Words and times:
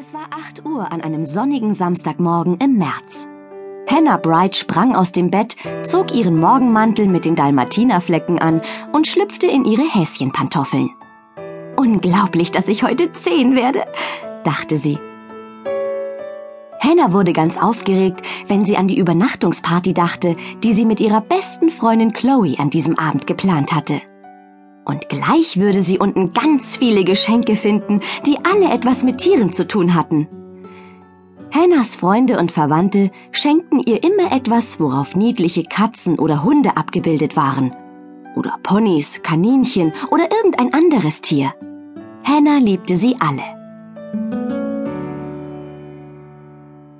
Es 0.00 0.14
war 0.14 0.28
8 0.30 0.64
Uhr 0.64 0.90
an 0.90 1.02
einem 1.02 1.26
sonnigen 1.26 1.74
Samstagmorgen 1.74 2.56
im 2.56 2.78
März. 2.78 3.28
Hannah 3.86 4.16
Bright 4.16 4.56
sprang 4.56 4.94
aus 4.94 5.12
dem 5.12 5.30
Bett, 5.30 5.56
zog 5.82 6.14
ihren 6.14 6.40
Morgenmantel 6.40 7.06
mit 7.06 7.26
den 7.26 7.36
Dalmatinerflecken 7.36 8.38
an 8.38 8.62
und 8.92 9.06
schlüpfte 9.06 9.46
in 9.46 9.66
ihre 9.66 9.82
Häschenpantoffeln. 9.82 10.88
Unglaublich, 11.76 12.50
dass 12.50 12.68
ich 12.68 12.82
heute 12.82 13.12
zehn 13.12 13.54
werde, 13.54 13.84
dachte 14.42 14.78
sie. 14.78 14.98
Hannah 16.80 17.12
wurde 17.12 17.34
ganz 17.34 17.58
aufgeregt, 17.58 18.22
wenn 18.48 18.64
sie 18.64 18.78
an 18.78 18.88
die 18.88 18.96
Übernachtungsparty 18.96 19.92
dachte, 19.92 20.34
die 20.62 20.72
sie 20.72 20.86
mit 20.86 21.00
ihrer 21.00 21.20
besten 21.20 21.68
Freundin 21.68 22.14
Chloe 22.14 22.58
an 22.58 22.70
diesem 22.70 22.98
Abend 22.98 23.26
geplant 23.26 23.74
hatte. 23.74 24.00
Und 24.84 25.08
gleich 25.08 25.58
würde 25.60 25.82
sie 25.82 25.98
unten 25.98 26.32
ganz 26.32 26.76
viele 26.76 27.04
Geschenke 27.04 27.56
finden, 27.56 28.00
die 28.26 28.38
alle 28.44 28.72
etwas 28.72 29.04
mit 29.04 29.18
Tieren 29.18 29.52
zu 29.52 29.66
tun 29.66 29.94
hatten. 29.94 30.28
Hannahs 31.52 31.96
Freunde 31.96 32.38
und 32.38 32.52
Verwandte 32.52 33.10
schenkten 33.32 33.80
ihr 33.80 34.02
immer 34.04 34.32
etwas, 34.32 34.78
worauf 34.78 35.16
niedliche 35.16 35.64
Katzen 35.64 36.18
oder 36.18 36.44
Hunde 36.44 36.76
abgebildet 36.76 37.36
waren. 37.36 37.74
Oder 38.36 38.56
Ponys, 38.62 39.22
Kaninchen 39.22 39.92
oder 40.10 40.28
irgendein 40.30 40.72
anderes 40.72 41.20
Tier. 41.20 41.52
Hannah 42.22 42.58
liebte 42.58 42.96
sie 42.96 43.16
alle. 43.18 43.42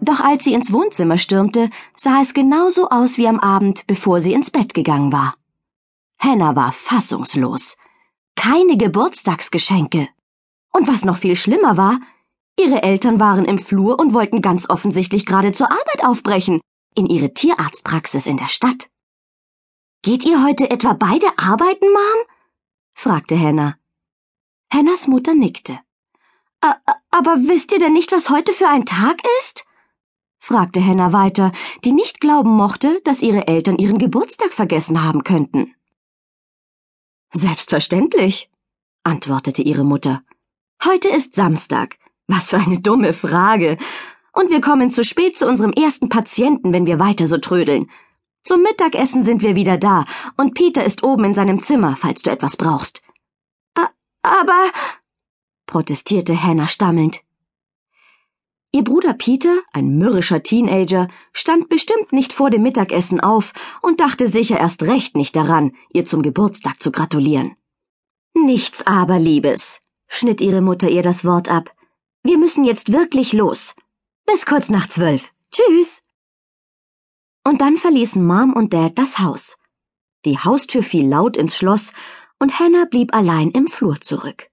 Doch 0.00 0.20
als 0.20 0.44
sie 0.44 0.54
ins 0.54 0.72
Wohnzimmer 0.72 1.18
stürmte, 1.18 1.70
sah 1.94 2.20
es 2.20 2.34
genauso 2.34 2.88
aus 2.88 3.16
wie 3.16 3.28
am 3.28 3.38
Abend, 3.38 3.86
bevor 3.86 4.20
sie 4.20 4.32
ins 4.32 4.50
Bett 4.50 4.74
gegangen 4.74 5.12
war. 5.12 5.34
Hannah 6.18 6.56
war 6.56 6.72
fassungslos. 6.72 7.76
Keine 8.36 8.76
Geburtstagsgeschenke. 8.76 10.08
Und 10.72 10.88
was 10.88 11.04
noch 11.04 11.18
viel 11.18 11.36
schlimmer 11.36 11.76
war, 11.76 11.98
ihre 12.58 12.82
Eltern 12.82 13.18
waren 13.18 13.44
im 13.44 13.58
Flur 13.58 13.98
und 13.98 14.12
wollten 14.12 14.42
ganz 14.42 14.68
offensichtlich 14.68 15.26
gerade 15.26 15.52
zur 15.52 15.70
Arbeit 15.70 16.04
aufbrechen, 16.04 16.60
in 16.94 17.06
ihre 17.06 17.34
Tierarztpraxis 17.34 18.26
in 18.26 18.36
der 18.36 18.48
Stadt. 18.48 18.88
Geht 20.02 20.24
ihr 20.24 20.44
heute 20.44 20.70
etwa 20.70 20.94
beide 20.94 21.26
arbeiten, 21.36 21.86
Mom? 21.86 22.26
fragte 22.94 23.38
Hannah. 23.38 23.76
Hannahs 24.72 25.06
Mutter 25.06 25.34
nickte. 25.34 25.78
Aber 27.10 27.36
wisst 27.36 27.72
ihr 27.72 27.78
denn 27.78 27.92
nicht, 27.92 28.12
was 28.12 28.30
heute 28.30 28.52
für 28.52 28.68
ein 28.68 28.86
Tag 28.86 29.20
ist? 29.40 29.64
fragte 30.38 30.84
Hannah 30.84 31.12
weiter, 31.12 31.52
die 31.84 31.92
nicht 31.92 32.20
glauben 32.20 32.50
mochte, 32.50 33.00
dass 33.04 33.22
ihre 33.22 33.46
Eltern 33.46 33.76
ihren 33.76 33.98
Geburtstag 33.98 34.52
vergessen 34.52 35.02
haben 35.02 35.22
könnten. 35.22 35.74
Selbstverständlich, 37.32 38.50
antwortete 39.04 39.62
ihre 39.62 39.84
Mutter. 39.84 40.22
Heute 40.84 41.08
ist 41.08 41.34
Samstag. 41.34 41.96
Was 42.26 42.50
für 42.50 42.58
eine 42.58 42.80
dumme 42.80 43.12
Frage. 43.12 43.76
Und 44.32 44.50
wir 44.50 44.60
kommen 44.60 44.90
zu 44.90 45.04
spät 45.04 45.36
zu 45.36 45.46
unserem 45.46 45.72
ersten 45.72 46.08
Patienten, 46.08 46.72
wenn 46.72 46.86
wir 46.86 46.98
weiter 46.98 47.26
so 47.26 47.38
trödeln. 47.38 47.90
Zum 48.44 48.62
Mittagessen 48.62 49.24
sind 49.24 49.42
wir 49.42 49.54
wieder 49.54 49.76
da, 49.76 50.06
und 50.36 50.54
Peter 50.54 50.84
ist 50.84 51.02
oben 51.02 51.24
in 51.24 51.34
seinem 51.34 51.60
Zimmer, 51.60 51.96
falls 51.96 52.22
du 52.22 52.30
etwas 52.30 52.56
brauchst. 52.56 53.02
Aber, 54.22 54.70
protestierte 55.66 56.42
Hannah 56.42 56.68
stammelnd. 56.68 57.20
Ihr 58.72 58.84
Bruder 58.84 59.14
Peter, 59.14 59.62
ein 59.72 59.98
mürrischer 59.98 60.44
Teenager, 60.44 61.08
stand 61.32 61.68
bestimmt 61.68 62.12
nicht 62.12 62.32
vor 62.32 62.50
dem 62.50 62.62
Mittagessen 62.62 63.18
auf 63.18 63.52
und 63.82 64.00
dachte 64.00 64.28
sicher 64.28 64.58
erst 64.58 64.84
recht 64.84 65.16
nicht 65.16 65.34
daran, 65.34 65.72
ihr 65.92 66.04
zum 66.04 66.22
Geburtstag 66.22 66.80
zu 66.80 66.92
gratulieren. 66.92 67.56
Nichts 68.34 68.86
aber, 68.86 69.18
Liebes, 69.18 69.80
schnitt 70.06 70.40
ihre 70.40 70.60
Mutter 70.60 70.88
ihr 70.88 71.02
das 71.02 71.24
Wort 71.24 71.50
ab. 71.50 71.74
Wir 72.22 72.38
müssen 72.38 72.64
jetzt 72.64 72.92
wirklich 72.92 73.32
los. 73.32 73.74
Bis 74.24 74.46
kurz 74.46 74.68
nach 74.68 74.88
zwölf. 74.88 75.32
Tschüss. 75.50 76.00
Und 77.44 77.60
dann 77.60 77.76
verließen 77.76 78.24
Mom 78.24 78.52
und 78.52 78.72
Dad 78.72 78.96
das 78.96 79.18
Haus. 79.18 79.56
Die 80.24 80.38
Haustür 80.38 80.84
fiel 80.84 81.08
laut 81.08 81.36
ins 81.36 81.56
Schloss 81.56 81.92
und 82.38 82.60
Hannah 82.60 82.84
blieb 82.84 83.14
allein 83.14 83.50
im 83.50 83.66
Flur 83.66 84.00
zurück. 84.00 84.48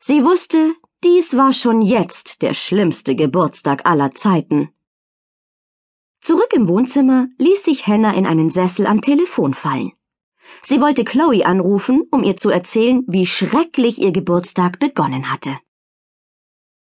Sie 0.00 0.24
wusste, 0.24 0.74
dies 1.02 1.36
war 1.36 1.52
schon 1.52 1.80
jetzt 1.80 2.42
der 2.42 2.52
schlimmste 2.52 3.14
Geburtstag 3.14 3.88
aller 3.88 4.12
Zeiten. 4.12 4.70
Zurück 6.20 6.52
im 6.52 6.68
Wohnzimmer 6.68 7.28
ließ 7.38 7.64
sich 7.64 7.86
Hannah 7.86 8.12
in 8.12 8.26
einen 8.26 8.50
Sessel 8.50 8.86
am 8.86 9.00
Telefon 9.00 9.54
fallen. 9.54 9.92
Sie 10.62 10.80
wollte 10.80 11.04
Chloe 11.04 11.46
anrufen, 11.46 12.02
um 12.10 12.22
ihr 12.22 12.36
zu 12.36 12.50
erzählen, 12.50 13.02
wie 13.06 13.24
schrecklich 13.24 14.00
ihr 14.00 14.12
Geburtstag 14.12 14.78
begonnen 14.78 15.32
hatte. 15.32 15.58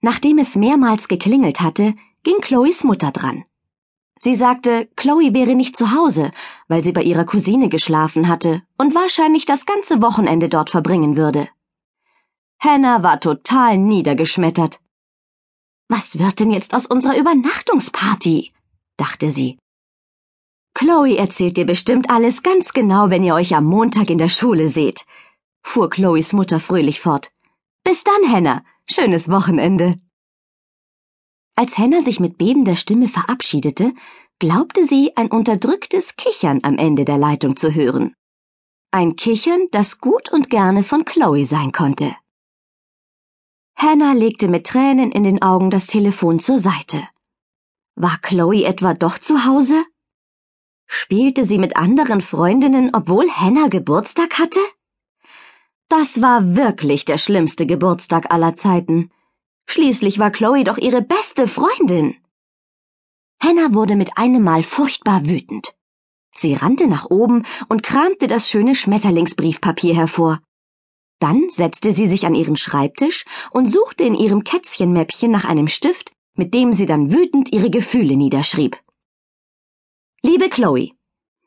Nachdem 0.00 0.38
es 0.38 0.54
mehrmals 0.54 1.08
geklingelt 1.08 1.60
hatte, 1.60 1.94
ging 2.22 2.40
Chloes 2.40 2.84
Mutter 2.84 3.10
dran. 3.10 3.44
Sie 4.20 4.34
sagte, 4.34 4.88
Chloe 4.96 5.34
wäre 5.34 5.54
nicht 5.54 5.76
zu 5.76 5.92
Hause, 5.92 6.30
weil 6.66 6.82
sie 6.82 6.92
bei 6.92 7.02
ihrer 7.02 7.24
Cousine 7.24 7.68
geschlafen 7.68 8.28
hatte 8.28 8.62
und 8.78 8.94
wahrscheinlich 8.94 9.44
das 9.44 9.66
ganze 9.66 10.00
Wochenende 10.00 10.48
dort 10.48 10.70
verbringen 10.70 11.16
würde. 11.16 11.48
Hannah 12.60 13.02
war 13.02 13.20
total 13.20 13.78
niedergeschmettert. 13.78 14.80
Was 15.88 16.18
wird 16.18 16.40
denn 16.40 16.50
jetzt 16.50 16.74
aus 16.74 16.86
unserer 16.86 17.16
Übernachtungsparty? 17.16 18.52
dachte 18.96 19.30
sie. 19.30 19.58
Chloe 20.74 21.16
erzählt 21.16 21.56
dir 21.56 21.66
bestimmt 21.66 22.10
alles 22.10 22.42
ganz 22.42 22.72
genau, 22.72 23.10
wenn 23.10 23.24
ihr 23.24 23.34
euch 23.34 23.54
am 23.54 23.64
Montag 23.64 24.10
in 24.10 24.18
der 24.18 24.28
Schule 24.28 24.68
seht, 24.68 25.04
fuhr 25.62 25.88
Chloes 25.88 26.32
Mutter 26.32 26.60
fröhlich 26.60 27.00
fort. 27.00 27.30
Bis 27.84 28.04
dann, 28.04 28.32
Hannah. 28.32 28.64
Schönes 28.90 29.28
Wochenende. 29.28 30.00
Als 31.56 31.78
Hannah 31.78 32.02
sich 32.02 32.20
mit 32.20 32.38
bebender 32.38 32.76
Stimme 32.76 33.08
verabschiedete, 33.08 33.92
glaubte 34.38 34.86
sie, 34.86 35.16
ein 35.16 35.30
unterdrücktes 35.30 36.16
Kichern 36.16 36.60
am 36.62 36.76
Ende 36.78 37.04
der 37.04 37.18
Leitung 37.18 37.56
zu 37.56 37.74
hören. 37.74 38.14
Ein 38.90 39.16
Kichern, 39.16 39.68
das 39.72 39.98
gut 39.98 40.30
und 40.30 40.48
gerne 40.48 40.84
von 40.84 41.04
Chloe 41.04 41.44
sein 41.44 41.72
konnte. 41.72 42.14
Hannah 43.80 44.12
legte 44.12 44.48
mit 44.48 44.66
Tränen 44.66 45.12
in 45.12 45.22
den 45.22 45.40
Augen 45.40 45.70
das 45.70 45.86
Telefon 45.86 46.40
zur 46.40 46.58
Seite. 46.58 47.08
War 47.94 48.18
Chloe 48.18 48.64
etwa 48.64 48.92
doch 48.92 49.18
zu 49.18 49.44
Hause? 49.46 49.84
Spielte 50.88 51.44
sie 51.46 51.58
mit 51.58 51.76
anderen 51.76 52.20
Freundinnen, 52.20 52.90
obwohl 52.92 53.30
Hannah 53.30 53.68
Geburtstag 53.68 54.40
hatte? 54.40 54.58
Das 55.88 56.20
war 56.20 56.56
wirklich 56.56 57.04
der 57.04 57.18
schlimmste 57.18 57.66
Geburtstag 57.66 58.32
aller 58.32 58.56
Zeiten. 58.56 59.12
Schließlich 59.66 60.18
war 60.18 60.32
Chloe 60.32 60.64
doch 60.64 60.78
ihre 60.78 61.00
beste 61.00 61.46
Freundin. 61.46 62.16
Hannah 63.40 63.74
wurde 63.74 63.94
mit 63.94 64.18
einem 64.18 64.42
Mal 64.42 64.64
furchtbar 64.64 65.24
wütend. 65.28 65.76
Sie 66.34 66.54
rannte 66.54 66.88
nach 66.88 67.10
oben 67.10 67.44
und 67.68 67.84
kramte 67.84 68.26
das 68.26 68.50
schöne 68.50 68.74
Schmetterlingsbriefpapier 68.74 69.94
hervor. 69.94 70.40
Dann 71.20 71.48
setzte 71.50 71.92
sie 71.92 72.08
sich 72.08 72.26
an 72.26 72.34
ihren 72.34 72.56
Schreibtisch 72.56 73.24
und 73.50 73.66
suchte 73.66 74.04
in 74.04 74.14
ihrem 74.14 74.44
Kätzchenmäppchen 74.44 75.30
nach 75.30 75.44
einem 75.44 75.68
Stift, 75.68 76.12
mit 76.36 76.54
dem 76.54 76.72
sie 76.72 76.86
dann 76.86 77.12
wütend 77.12 77.52
ihre 77.52 77.70
Gefühle 77.70 78.16
niederschrieb. 78.16 78.76
Liebe 80.22 80.48
Chloe, 80.48 80.92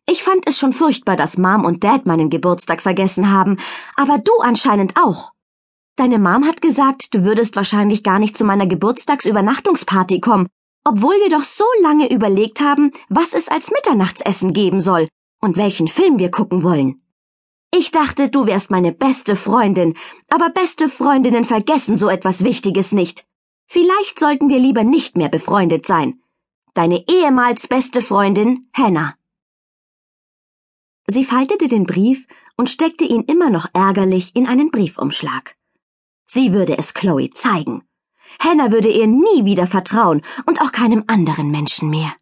ich 0.09 0.23
fand 0.23 0.47
es 0.47 0.57
schon 0.57 0.73
furchtbar, 0.73 1.15
dass 1.15 1.37
Mom 1.37 1.63
und 1.63 1.83
Dad 1.83 2.05
meinen 2.05 2.29
Geburtstag 2.29 2.81
vergessen 2.81 3.31
haben, 3.31 3.57
aber 3.95 4.17
du 4.17 4.31
anscheinend 4.41 4.93
auch. 5.01 5.31
Deine 5.95 6.19
Mom 6.19 6.45
hat 6.45 6.61
gesagt, 6.61 7.07
du 7.11 7.23
würdest 7.23 7.55
wahrscheinlich 7.55 8.03
gar 8.03 8.19
nicht 8.19 8.35
zu 8.35 8.43
meiner 8.43 8.67
Geburtstagsübernachtungsparty 8.67 10.19
kommen, 10.19 10.47
obwohl 10.83 11.15
wir 11.15 11.29
doch 11.29 11.43
so 11.43 11.65
lange 11.81 12.11
überlegt 12.11 12.59
haben, 12.59 12.91
was 13.09 13.33
es 13.33 13.47
als 13.47 13.71
Mitternachtsessen 13.71 14.51
geben 14.51 14.81
soll 14.81 15.07
und 15.41 15.57
welchen 15.57 15.87
Film 15.87 16.17
wir 16.17 16.31
gucken 16.31 16.63
wollen. 16.63 17.00
Ich 17.73 17.91
dachte, 17.91 18.29
du 18.29 18.45
wärst 18.45 18.69
meine 18.69 18.91
beste 18.91 19.35
Freundin, 19.37 19.95
aber 20.29 20.49
beste 20.49 20.89
Freundinnen 20.89 21.45
vergessen 21.45 21.97
so 21.97 22.09
etwas 22.09 22.43
Wichtiges 22.43 22.91
nicht. 22.91 23.25
Vielleicht 23.65 24.19
sollten 24.19 24.49
wir 24.49 24.59
lieber 24.59 24.83
nicht 24.83 25.15
mehr 25.15 25.29
befreundet 25.29 25.85
sein. 25.85 26.21
Deine 26.73 27.05
ehemals 27.07 27.67
beste 27.67 28.01
Freundin, 28.01 28.69
Hannah. 28.73 29.15
Sie 31.07 31.23
faltete 31.23 31.67
den 31.67 31.85
Brief 31.85 32.27
und 32.57 32.69
steckte 32.69 33.05
ihn 33.05 33.21
immer 33.23 33.49
noch 33.49 33.67
ärgerlich 33.73 34.35
in 34.35 34.47
einen 34.47 34.71
Briefumschlag. 34.71 35.55
Sie 36.25 36.53
würde 36.53 36.77
es 36.77 36.93
Chloe 36.93 37.29
zeigen. 37.29 37.83
Hannah 38.39 38.71
würde 38.71 38.89
ihr 38.89 39.07
nie 39.07 39.45
wieder 39.45 39.67
vertrauen 39.67 40.21
und 40.45 40.61
auch 40.61 40.71
keinem 40.71 41.03
anderen 41.07 41.51
Menschen 41.51 41.89
mehr. 41.89 42.13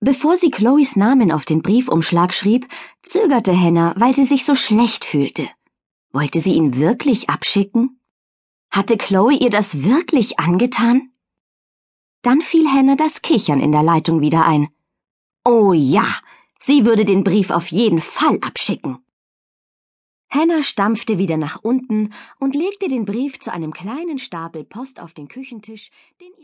Bevor 0.00 0.36
sie 0.36 0.50
Chloes 0.50 0.94
Namen 0.96 1.32
auf 1.32 1.44
den 1.44 1.62
Briefumschlag 1.62 2.34
schrieb, 2.34 2.68
zögerte 3.02 3.58
Hannah, 3.58 3.94
weil 3.96 4.14
sie 4.14 4.26
sich 4.26 4.44
so 4.44 4.54
schlecht 4.54 5.04
fühlte. 5.04 5.48
Wollte 6.12 6.40
sie 6.40 6.52
ihn 6.52 6.78
wirklich 6.78 7.30
abschicken? 7.30 8.00
Hatte 8.70 8.98
Chloe 8.98 9.32
ihr 9.32 9.50
das 9.50 9.84
wirklich 9.84 10.38
angetan? 10.38 11.10
Dann 12.22 12.42
fiel 12.42 12.68
Hannah 12.68 12.96
das 12.96 13.22
Kichern 13.22 13.60
in 13.60 13.72
der 13.72 13.82
Leitung 13.82 14.20
wieder 14.20 14.46
ein. 14.46 14.68
Oh 15.44 15.72
ja, 15.72 16.06
sie 16.58 16.84
würde 16.84 17.04
den 17.04 17.24
Brief 17.24 17.50
auf 17.50 17.68
jeden 17.68 18.00
Fall 18.00 18.38
abschicken. 18.42 18.98
Hannah 20.28 20.62
stampfte 20.62 21.18
wieder 21.18 21.36
nach 21.36 21.62
unten 21.62 22.12
und 22.38 22.54
legte 22.54 22.88
den 22.88 23.04
Brief 23.04 23.38
zu 23.38 23.52
einem 23.52 23.72
kleinen 23.72 24.18
Stapel 24.18 24.64
Post 24.64 25.00
auf 25.00 25.14
den 25.14 25.28
Küchentisch, 25.28 25.90
den 26.20 26.34